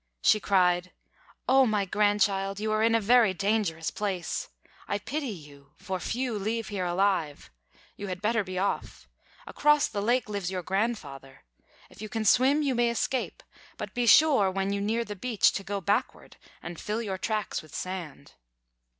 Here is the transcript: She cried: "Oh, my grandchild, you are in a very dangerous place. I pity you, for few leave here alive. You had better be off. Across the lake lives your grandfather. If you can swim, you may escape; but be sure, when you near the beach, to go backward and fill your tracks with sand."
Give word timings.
She 0.23 0.39
cried: 0.39 0.93
"Oh, 1.47 1.67
my 1.67 1.85
grandchild, 1.85 2.59
you 2.59 2.71
are 2.71 2.81
in 2.81 2.95
a 2.95 2.99
very 2.99 3.35
dangerous 3.35 3.91
place. 3.91 4.49
I 4.87 4.97
pity 4.97 5.27
you, 5.27 5.73
for 5.75 5.99
few 5.99 6.39
leave 6.39 6.69
here 6.69 6.87
alive. 6.87 7.51
You 7.97 8.07
had 8.07 8.19
better 8.19 8.43
be 8.43 8.57
off. 8.57 9.07
Across 9.45 9.89
the 9.89 10.01
lake 10.01 10.27
lives 10.27 10.49
your 10.49 10.63
grandfather. 10.63 11.43
If 11.91 12.01
you 12.01 12.09
can 12.09 12.25
swim, 12.25 12.63
you 12.63 12.73
may 12.73 12.89
escape; 12.89 13.43
but 13.77 13.93
be 13.93 14.07
sure, 14.07 14.49
when 14.49 14.73
you 14.73 14.81
near 14.81 15.05
the 15.05 15.15
beach, 15.15 15.51
to 15.51 15.63
go 15.63 15.79
backward 15.79 16.37
and 16.63 16.79
fill 16.81 17.03
your 17.03 17.19
tracks 17.19 17.61
with 17.61 17.75
sand." 17.75 18.33